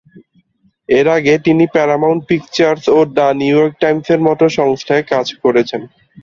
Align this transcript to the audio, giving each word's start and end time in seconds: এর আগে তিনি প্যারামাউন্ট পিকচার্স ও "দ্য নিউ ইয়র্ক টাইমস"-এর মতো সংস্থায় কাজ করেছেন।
এর 0.89 1.07
আগে 1.17 1.33
তিনি 1.45 1.63
প্যারামাউন্ট 1.73 2.21
পিকচার্স 2.29 2.83
ও 2.89 3.09
"দ্য 3.11 3.27
নিউ 3.39 3.55
ইয়র্ক 3.55 3.73
টাইমস"-এর 3.81 4.21
মতো 4.27 4.45
সংস্থায় 4.57 5.03
কাজ 5.11 5.27
করেছেন। 5.43 5.81